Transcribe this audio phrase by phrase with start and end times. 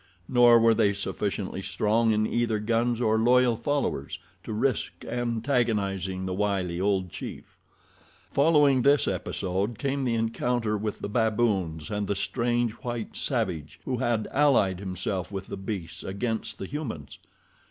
[0.27, 6.33] Nor were they sufficiently strong in either guns or loyal followers to risk antagonizing the
[6.33, 7.55] wily old chief.
[8.31, 13.97] Following this episode came the encounter with the baboons and the strange, white savage who
[13.97, 17.19] had allied himself with the beasts against the humans.